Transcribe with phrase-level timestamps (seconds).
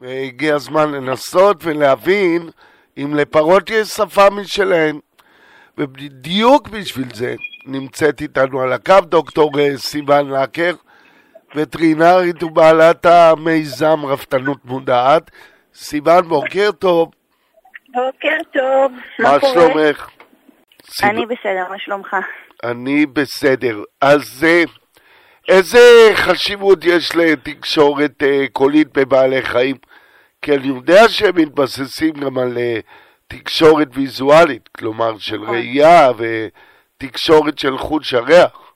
[0.00, 2.50] והגיע הזמן לנסות ולהבין
[2.98, 4.98] אם לפרות יש שפה משלהן.
[5.78, 7.34] ובדיוק בשביל זה
[7.66, 10.74] נמצאת איתנו על הקו דוקטור אה, סיוון לקר,
[11.54, 15.30] וטרינרית ובעלת המיזם רפתנות מודעת.
[15.74, 17.10] סיוון, בוקר טוב.
[17.88, 19.52] בוקר טוב, מה מה קורה?
[19.52, 20.10] שלומך?
[21.02, 22.16] אני בסדר, מה שלומך?
[22.64, 23.82] אני בסדר.
[24.00, 24.62] אז אה,
[25.48, 29.76] איזה חשיבות יש לתקשורת אה, קולית בבעלי חיים?
[30.42, 32.80] כי אני יודע שהם מתבססים גם על אה,
[33.28, 35.54] תקשורת ויזואלית, כלומר של נכון.
[35.54, 38.72] ראייה ותקשורת של חוש הריח.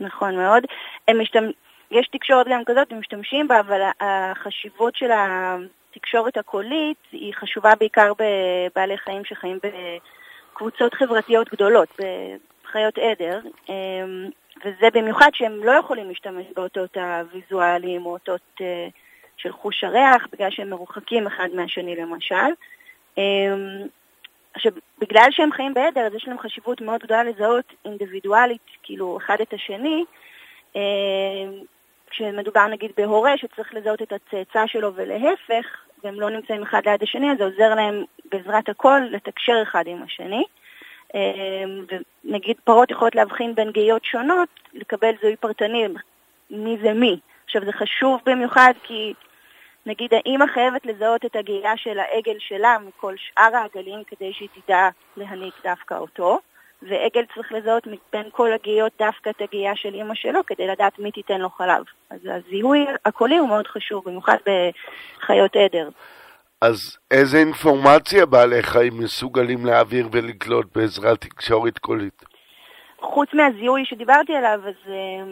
[0.00, 0.62] נכון מאוד.
[1.08, 1.44] הם משתמ...
[1.90, 8.12] יש תקשורת גם כזאת, הם משתמשים בה, אבל החשיבות של התקשורת הקולית היא חשובה בעיקר
[8.12, 9.58] בבעלי חיים שחיים
[10.52, 11.88] בקבוצות חברתיות גדולות,
[12.64, 14.30] בחיות עדר, אמ,
[14.64, 18.88] וזה במיוחד שהם לא יכולים להשתמש באותות הוויזואליים או אותות אה,
[19.44, 22.50] של חוש הריח, בגלל שהם מרוחקים אחד מהשני למשל.
[23.18, 23.86] אמ,
[24.54, 29.36] עכשיו, בגלל שהם חיים בעדר, אז יש להם חשיבות מאוד גדולה לזהות אינדיבידואלית, כאילו, אחד
[29.42, 30.04] את השני.
[30.76, 30.82] אה,
[32.10, 35.66] כשמדובר נגיד בהורה שצריך לזהות את הצאצא שלו ולהפך,
[36.04, 40.02] והם לא נמצאים אחד ליד השני, אז זה עוזר להם בעזרת הכל לתקשר אחד עם
[40.02, 40.44] השני.
[41.14, 41.64] אה,
[42.24, 45.86] ונגיד פרות יכולות להבחין בין גאיות שונות, לקבל זיהוי פרטני
[46.50, 47.20] מי זה מי.
[47.44, 49.14] עכשיו זה חשוב במיוחד כי
[49.86, 54.88] נגיד האימא חייבת לזהות את הגאייה של העגל שלה מכל שאר העגלים כדי שהיא תדע
[55.16, 56.38] להניק דווקא אותו,
[56.82, 61.12] ועגל צריך לזהות מבין כל הגאיות דווקא את הגאייה של אימא שלו כדי לדעת מי
[61.12, 61.84] תיתן לו חלב.
[62.10, 65.88] אז הזיהוי הקולי הוא מאוד חשוב, במיוחד בחיות עדר.
[66.60, 72.24] אז איזה אינפורמציה בעלי חיים מסוגלים להעביר ולקלוט בעזרת תקשורת קולית?
[73.00, 75.24] חוץ מהזיהוי שדיברתי עליו, אז אה,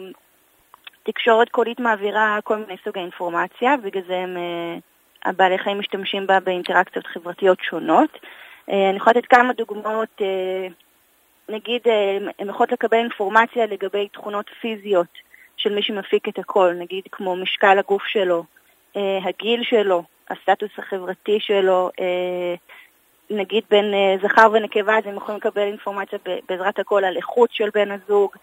[1.03, 4.77] תקשורת קולית מעבירה כל מיני סוגי אינפורמציה, בגלל זה הם, אה,
[5.25, 8.19] הבעלי חיים משתמשים בה באינטראקציות חברתיות שונות.
[8.69, 10.67] אה, אני יכולה לתת כמה דוגמאות, אה,
[11.49, 15.07] נגיד אה, הם יכולות לקבל אינפורמציה לגבי תכונות פיזיות
[15.57, 18.43] של מי שמפיק את הכל, נגיד כמו משקל הגוף שלו,
[18.95, 22.55] אה, הגיל שלו, הסטטוס החברתי שלו, אה,
[23.29, 27.69] נגיד בין אה, זכר ונקבה, אז הם יכולים לקבל אינפורמציה בעזרת הכל על איכות של
[27.73, 28.35] בן הזוג.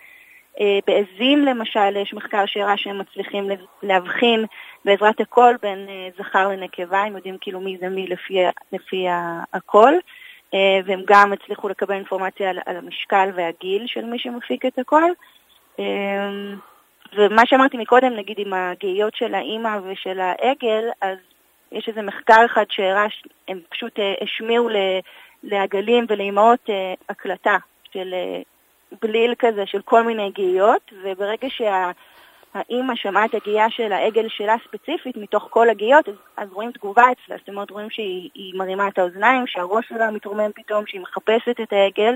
[0.60, 3.48] אה, בעזים למשל, יש מחקר שהראה שהם מצליחים
[3.82, 4.44] להבחין
[4.84, 8.38] בעזרת הכל בין אה, זכר לנקבה, הם יודעים כאילו מי זה מי לפי,
[8.72, 9.92] לפי ה- הכל,
[10.54, 14.78] אה, והם גם הצליחו לקבל אינפורמציה על, על המשקל והגיל של מי שמפיק את.
[15.78, 16.30] אה,
[17.16, 21.18] ומה שאמרתי מקודם, נגיד עם הגאיות של האימא ושל העגל, אז
[21.72, 24.68] יש איזה מחקר אחד שהראה שהם פשוט השמיעו
[25.42, 26.70] לעגלים ולאימהות
[27.08, 27.56] הקלטה
[27.92, 28.14] של
[29.02, 35.16] בליל כזה של כל מיני גאיות, וברגע שהאימא שמעה את הגאייה של העגל שלה ספציפית
[35.16, 38.98] מתוך כל הגאיות, אז, אז רואים תגובה אצלה, זאת אומרת רואים שהיא היא מרימה את
[38.98, 42.14] האוזניים, שהראש שלה מתרומם פתאום, שהיא מחפשת את העגל,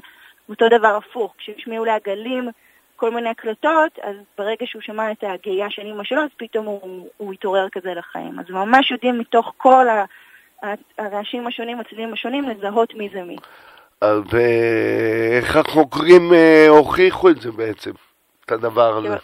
[0.49, 2.49] ואותו דבר הפוך, כשהשמיעו לעגלים
[2.97, 7.09] כל מיני הקלטות, אז ברגע שהוא שמע את הגאייה של אימא שלו, אז פתאום הוא,
[7.17, 8.39] הוא התעורר כזה לחיים.
[8.39, 10.05] אז ממש יודעים מתוך כל ה...
[10.99, 13.37] הרעשים השונים, הצלילים השונים, לזהות מי זה מי.
[14.05, 17.91] אז, ואיך החוקרים אה, הוכיחו את זה בעצם,
[18.45, 19.17] את הדבר הזה?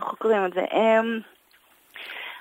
[0.00, 0.64] חוקרים את זה.
[0.64, 1.22] Um,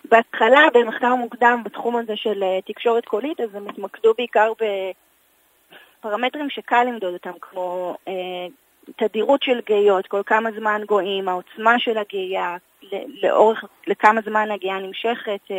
[0.05, 4.53] בהתחלה, במחקר מוקדם בתחום הזה של uh, תקשורת קולית, אז הם התמקדו בעיקר
[5.99, 7.97] בפרמטרים שקל למדוד אותם, כמו
[8.95, 12.57] תדירות של גאיות, כל כמה זמן גויים, העוצמה של הגאייה,
[13.23, 15.51] לאורך, לכמה זמן הגאייה נמשכת,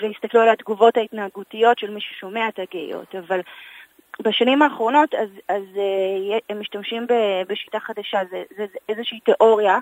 [0.00, 3.14] והסתכלו על התגובות ההתנהגותיות של מי ששומע את הגאיות.
[3.14, 3.40] אבל
[4.22, 7.06] בשנים האחרונות אז, אז uh, הם משתמשים
[7.48, 9.78] בשיטה חדשה, זה, זה, זה איזושהי תיאוריה,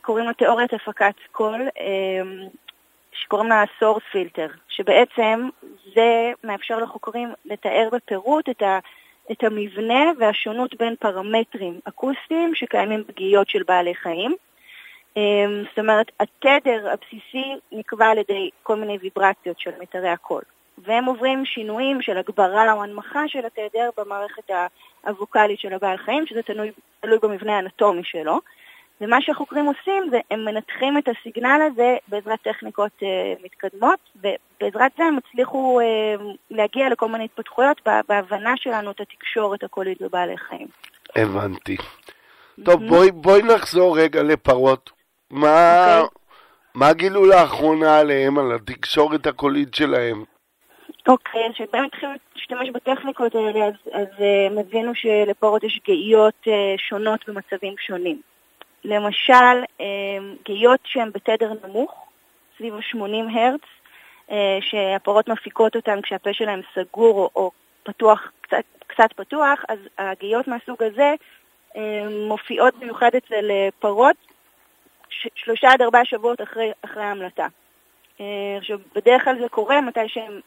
[0.00, 2.58] קוראים לה תיאוריית הפקת קול, um,
[3.12, 5.48] שקוראים לה source filter, שבעצם
[5.94, 8.78] זה מאפשר לחוקרים לתאר בפירוט את, ה,
[9.32, 14.36] את המבנה והשונות בין פרמטרים אקוסטיים שקיימים פגיעות של בעלי חיים.
[15.14, 15.18] Um,
[15.68, 20.42] זאת אומרת, התדר הבסיסי נקבע על ידי כל מיני ויברציות של מיתרי הקול.
[20.84, 24.50] והם עוברים שינויים של הגברה או הנמכה של התדר במערכת
[25.04, 26.70] הווקאלית של הבעל חיים, שזה תלוי,
[27.00, 28.40] תלוי במבנה האנטומי שלו.
[29.00, 35.04] ומה שהחוקרים עושים זה הם מנתחים את הסיגנל הזה בעזרת טכניקות uh, מתקדמות, ובעזרת זה
[35.04, 40.66] הם הצליחו uh, להגיע לכל מיני התפתחויות בהבנה שלנו את התקשורת הקולית בבעלי חיים.
[41.16, 41.76] הבנתי.
[42.64, 44.90] טוב, בואי, בואי נחזור רגע לפרות.
[45.30, 46.18] מה, אוקיי.
[46.74, 50.24] מה גילו לאחרונה עליהם, על התקשורת הקולית שלהם?
[51.08, 56.74] אוקיי, כשבהם התחילו להשתמש בטכניקות האלה, אז, אז אה, הם הבינו שלפרות יש גאיות אה,
[56.78, 58.20] שונות במצבים שונים.
[58.84, 59.86] למשל, אה,
[60.48, 62.06] גאיות שהן בתדר נמוך,
[62.58, 63.60] סביב ה-80 הרץ,
[64.60, 67.50] שהפרות מפיקות אותן כשהפה שלהן סגור או, או
[67.82, 71.14] פתוח, קצת, קצת פתוח, אז הגיות מהסוג הזה
[72.28, 74.16] מופיעות במיוחד אצל פרות
[75.34, 77.46] שלושה עד ארבעה שבועות אחרי, אחרי ההמלטה.
[78.58, 80.40] עכשיו, בדרך כלל זה קורה מתי שהם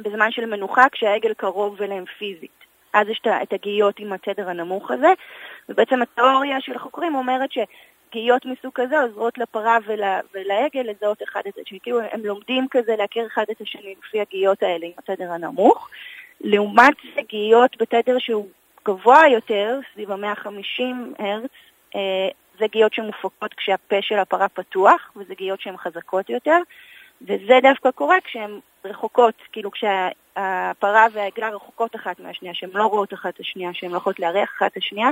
[0.00, 2.64] בזמן של מנוחה, כשהעגל קרוב אליהם פיזית.
[2.92, 5.12] אז יש את הגיות עם התדר הנמוך הזה,
[5.68, 11.54] ובעצם התיאוריה של החוקרים אומרת שגיות מסוג כזה עוזרות לפרה ולה, ולעגל לזהות אחד את
[11.62, 11.78] השני.
[11.82, 15.88] כאילו הם לומדים כזה להכיר אחד את השני לפי הגיות האלה עם התדר הנמוך.
[16.40, 18.48] לעומת זה גיות בתדר שהוא
[18.86, 20.82] גבוה יותר, סביב ה-150
[21.18, 21.50] הרץ,
[21.94, 26.58] אה, זה גיות שמופקות כשהפה של הפרה פתוח, וזה גיות שהן חזקות יותר.
[27.22, 33.34] וזה דווקא קורה כשהן רחוקות, כאילו כשהפרה והעגלה רחוקות אחת מהשנייה, שהן לא רואות אחת
[33.34, 35.08] את השנייה, שהן לא יכולות לארח אחת את השנייה,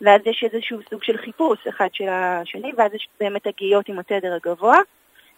[0.00, 4.34] ואז יש איזשהו סוג של חיפוש אחד של השני, ואז יש באמת הגיות עם התדר
[4.34, 4.78] הגבוה,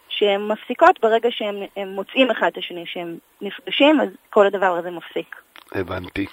[0.09, 5.35] שהן מפסיקות ברגע שהם מוצאים אחד את השני, שהם נפגשים, אז כל הדבר הזה מפסיק.
[5.71, 6.25] הבנתי.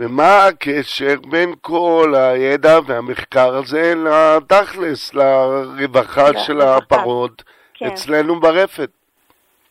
[0.00, 7.42] ומה הקשר בין כל הידע והמחקר הזה לתכלס, לרווחה של הפרות
[7.74, 7.86] כן.
[7.86, 8.90] אצלנו ברפת?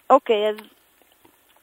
[0.09, 0.55] אוקיי, אז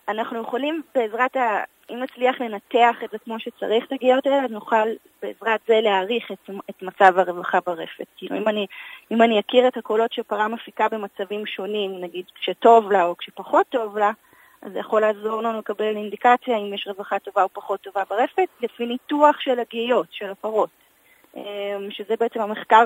[0.08, 1.64] אנחנו יכולים בעזרת ה...
[1.90, 4.88] אם נצליח לנתח את זה כמו שצריך את הגיאות האלה, אז נוכל
[5.22, 8.06] בעזרת זה להעריך את, את מצב הרווחה ברפת.
[8.16, 8.66] כאילו, אם אני,
[9.10, 13.98] אם אני אכיר את הקולות שפרה מפיקה במצבים שונים, נגיד כשטוב לה או כשפחות טוב
[13.98, 14.10] לה,
[14.62, 18.48] אז זה יכול לעזור לנו לקבל אינדיקציה אם יש רווחה טובה או פחות טובה ברפת,
[18.60, 20.70] לפי ניתוח של הגיאות, של הפרות.
[21.36, 21.42] אמ,
[21.90, 22.84] שזה בעצם המחקר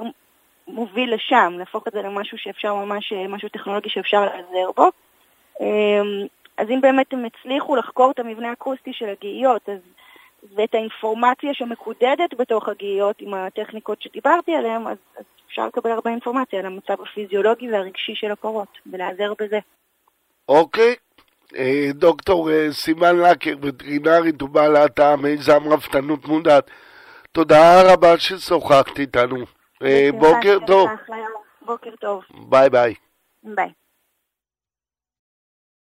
[0.68, 4.90] מוביל לשם, להפוך את זה למשהו שאפשר ממש, משהו טכנולוגי שאפשר להיעזר בו.
[6.58, 9.78] אז אם באמת הם הצליחו לחקור את המבנה האקוסטי של הגאיות, אז,
[10.54, 16.58] ואת האינפורמציה שמקודדת בתוך הגאיות עם הטכניקות שדיברתי עליהן, אז, אז אפשר לקבל הרבה אינפורמציה
[16.58, 19.58] על המצב הפיזיולוגי והרגשי של הפרות, ולהיעזר בזה.
[20.48, 20.94] אוקיי.
[21.56, 26.70] אה, דוקטור אה, סימן לקר, וטרינרית ובעלת המיזם רפתנות מודעת,
[27.32, 29.36] תודה רבה ששוחחת איתנו.
[29.82, 30.88] אה, בוקר טוב.
[31.62, 32.22] בוקר טוב.
[32.48, 32.94] ביי ביי.
[33.42, 33.72] ביי.